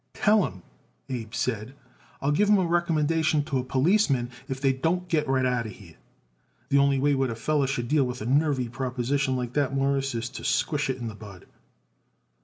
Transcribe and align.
"Tell 0.15 0.43
'em," 0.47 0.63
Abe 1.09 1.31
said, 1.35 1.75
"I'll 2.23 2.31
give 2.31 2.49
'em 2.49 2.57
a 2.57 2.65
recommendation 2.65 3.43
to 3.43 3.59
a 3.59 3.63
policeman 3.63 4.31
if 4.47 4.59
they 4.59 4.73
don't 4.73 5.07
get 5.07 5.27
right 5.27 5.45
out 5.45 5.67
of 5.67 5.73
here. 5.73 5.97
The 6.69 6.79
only 6.79 6.97
way 6.97 7.13
what 7.13 7.29
a 7.29 7.35
feller 7.35 7.67
should 7.67 7.87
deal 7.87 8.05
with 8.05 8.19
a 8.19 8.25
nervy 8.25 8.67
proposition 8.67 9.35
like 9.35 9.53
that, 9.53 9.75
Mawruss, 9.75 10.15
is 10.15 10.27
to 10.29 10.43
squash 10.43 10.89
it 10.89 10.97
in 10.97 11.07
the 11.07 11.13
bud." 11.13 11.45